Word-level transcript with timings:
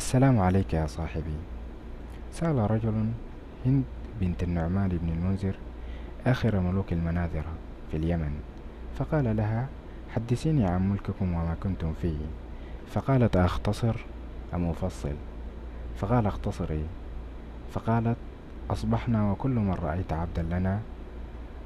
السلام 0.00 0.40
عليك 0.40 0.74
يا 0.74 0.86
صاحبي. 0.86 1.36
سأل 2.32 2.70
رجل 2.70 3.12
هند 3.66 3.84
بنت 4.20 4.42
النعمان 4.42 4.88
بن 4.88 5.08
المنذر 5.08 5.54
آخر 6.26 6.60
ملوك 6.60 6.92
المناذرة 6.92 7.52
في 7.90 7.96
اليمن 7.96 8.40
فقال 8.98 9.36
لها 9.36 9.68
حدثيني 10.14 10.64
عن 10.64 10.90
ملككم 10.90 11.34
وما 11.34 11.56
كنتم 11.62 11.92
فيه. 12.02 12.18
فقالت 12.86 13.36
أختصر 13.36 13.96
أم 14.54 14.68
أفصل؟ 14.68 15.14
فقال 15.96 16.26
أختصري. 16.26 16.84
فقالت 17.72 18.16
أصبحنا 18.70 19.30
وكل 19.30 19.50
من 19.50 19.74
رأيت 19.74 20.12
عبدا 20.12 20.42
لنا 20.42 20.80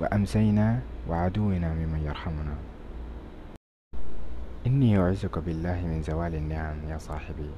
وأمسينا 0.00 0.80
وعدونا 1.08 1.74
ممن 1.74 2.02
يرحمنا. 2.06 2.54
إني 4.66 4.98
أعزك 4.98 5.38
بالله 5.38 5.86
من 5.86 6.02
زوال 6.02 6.34
النعم 6.34 6.76
يا 6.88 6.98
صاحبي. 6.98 7.50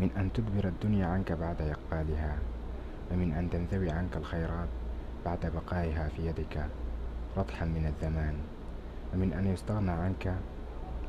من 0.00 0.10
أن 0.16 0.32
تدبر 0.32 0.68
الدنيا 0.68 1.06
عنك 1.06 1.32
بعد 1.32 1.62
إقبالها 1.62 2.38
ومن 3.12 3.32
أن 3.32 3.50
تنثوي 3.50 3.90
عنك 3.90 4.16
الخيرات 4.16 4.68
بعد 5.24 5.52
بقائها 5.54 6.08
في 6.08 6.26
يدك 6.26 6.66
رطحا 7.36 7.64
من 7.64 7.86
الزمان 7.86 8.34
ومن 9.14 9.32
أن 9.32 9.46
يستغنى 9.46 9.90
عنك 9.90 10.34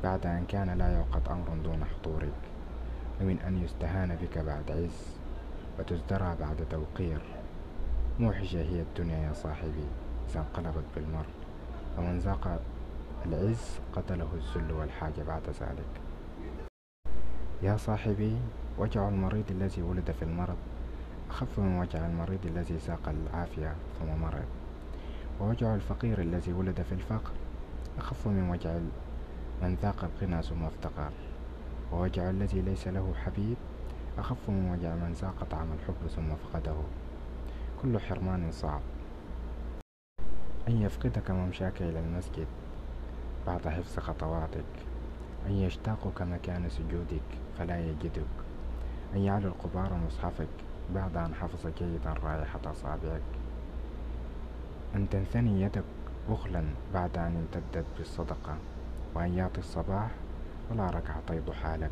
بعد 0.02 0.26
أن 0.26 0.44
كان 0.48 0.70
لا 0.70 0.96
يوقد 0.96 1.28
أمر 1.28 1.62
دون 1.64 1.84
حضورك 1.84 2.40
ومن 3.20 3.38
أن 3.46 3.64
يستهان 3.64 4.16
بك 4.22 4.38
بعد 4.38 4.70
عز 4.70 5.16
وتزدرى 5.78 6.36
بعد 6.40 6.56
توقير. 6.70 7.20
موحشة 8.20 8.62
هي 8.62 8.80
الدنيا 8.80 9.18
يا 9.18 9.32
صاحبي 9.32 9.86
إذا 10.30 10.40
انقلبت 10.40 10.84
بالمر 10.96 11.26
ومن 11.98 12.18
ذاق 12.18 12.60
العز 13.26 13.78
قتله 13.92 14.28
الذل 14.34 14.72
والحاجة 14.72 15.22
بعد 15.26 15.42
ذلك. 15.60 15.92
يا 17.62 17.76
صاحبي 17.76 18.36
وجع 18.78 19.08
المريض 19.08 19.44
الذي 19.50 19.82
ولد 19.82 20.10
في 20.10 20.22
المرض. 20.22 20.56
أخف 21.30 21.58
من 21.58 21.78
وجع 21.78 22.06
المريض 22.06 22.46
الذي 22.46 22.78
ساق 22.78 23.08
العافية 23.08 23.74
ثم 24.00 24.22
مرض. 24.22 24.44
ووجع 25.40 25.74
الفقير 25.74 26.20
الذي 26.20 26.52
ولد 26.52 26.82
في 26.82 26.92
الفقر. 26.92 27.32
أخف 27.98 28.26
من 28.26 28.50
وجع 28.50 28.78
من 29.62 29.74
ذاق 29.82 30.04
الغنى 30.04 30.42
ثم 30.42 30.64
افتقر. 30.64 31.12
ووجع 31.92 32.30
الذي 32.30 32.60
ليس 32.60 32.88
له 32.88 33.14
حبيب. 33.14 33.56
أخف 34.18 34.50
من 34.50 34.70
وجع 34.70 34.94
من 34.94 35.12
ذاق 35.12 35.44
طعم 35.50 35.72
الحب 35.72 36.06
ثم 36.08 36.34
فقده. 36.34 36.76
كل 37.82 37.98
حرمان 37.98 38.52
صعب. 38.52 38.80
أن 40.68 40.82
يفقدك 40.82 41.30
ممشاك 41.30 41.82
إلى 41.82 42.00
المسجد 42.00 42.46
بعد 43.46 43.68
حفظ 43.68 43.98
خطواتك. 43.98 44.72
أن 45.46 45.52
يشتاقك 45.52 46.22
مكان 46.22 46.68
سجودك 46.68 47.28
فلا 47.58 47.80
يجدك. 47.80 48.26
أن 49.16 49.22
يعلو 49.22 49.48
القبار 49.48 49.94
مصحفك 50.06 50.48
بعد 50.94 51.16
أن 51.16 51.34
حفظ 51.34 51.66
جيدا 51.78 52.12
رائحة 52.12 52.60
أصابعك. 52.64 53.22
أن 54.94 55.08
تنثني 55.10 55.62
يدك 55.62 55.84
بخلا 56.30 56.64
بعد 56.94 57.18
أن 57.18 57.36
امتدت 57.36 57.86
بالصدقة 57.98 58.56
وأن 59.14 59.34
يعطي 59.38 59.58
الصباح 59.58 60.10
ولا 60.70 60.86
ركعتي 60.86 61.40
ضحى 61.40 61.76
لك 61.76 61.90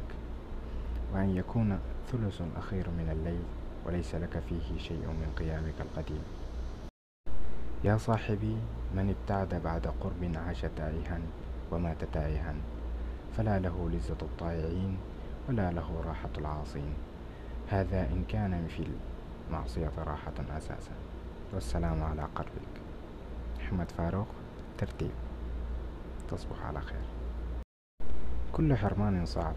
وأن 1.15 1.37
يكون 1.37 1.79
ثلث 2.13 2.43
أخير 2.57 2.91
من 2.91 3.09
الليل 3.13 3.43
وليس 3.87 4.15
لك 4.15 4.43
فيه 4.49 4.79
شيء 4.79 5.07
من 5.07 5.33
قيامك 5.39 5.81
القديم. 5.81 6.23
يا 7.85 7.97
صاحبي 7.97 8.57
من 8.95 9.15
ابتعد 9.21 9.63
بعد 9.65 9.87
قرب 9.87 10.33
عاش 10.47 10.61
تائها 10.77 11.21
ومات 11.73 12.05
تائها 12.13 12.55
فلا 13.37 13.59
له 13.59 13.91
لذة 13.93 14.23
الطائعين 14.23 14.97
ولا 15.49 15.71
له 15.73 16.03
راحة 16.07 16.31
العاصين. 16.39 16.95
هذا 17.69 18.01
إن 18.01 18.25
كان 18.29 18.67
في 18.69 18.87
المعصية 19.49 19.91
راحة 19.99 20.33
أساسا. 20.57 20.93
والسلام 21.55 22.03
على 22.03 22.23
قلبك. 22.23 22.75
محمد 23.59 23.91
فاروق 23.91 24.27
ترتيب. 24.79 25.11
تصبح 26.31 26.67
على 26.67 26.81
خير. 26.81 27.05
كل 28.53 28.77
حرمان 28.77 29.27
صعب 29.27 29.55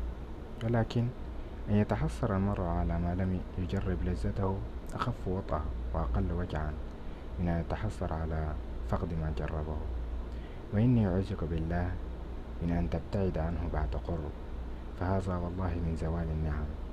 ولكن 0.64 1.08
أن 1.70 1.76
يتحسر 1.76 2.36
المرء 2.36 2.64
على 2.64 3.00
ما 3.00 3.16
لم 3.16 3.42
يجرب 3.58 3.98
لذته 4.04 4.58
أخف 4.94 5.28
وطأة 5.28 5.62
وأقل 5.94 6.32
وجعا 6.32 6.74
من 7.40 7.48
أن 7.48 7.60
يتحسر 7.60 8.14
على 8.14 8.54
فقد 8.90 9.14
ما 9.14 9.34
جربه. 9.38 9.78
وإني 10.74 11.08
أعوذك 11.08 11.44
بالله 11.44 11.92
من 12.62 12.72
أن 12.72 12.90
تبتعد 12.90 13.38
عنه 13.38 13.70
بعد 13.74 13.96
قرب 14.08 14.32
فهذا 15.00 15.36
والله 15.36 15.76
من 15.76 15.96
زوال 15.96 16.28
النعم. 16.32 16.87